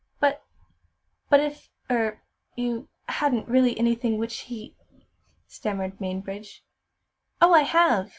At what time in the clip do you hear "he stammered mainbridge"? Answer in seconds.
4.49-6.63